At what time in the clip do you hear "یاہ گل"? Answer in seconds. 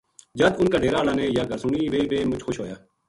1.35-1.59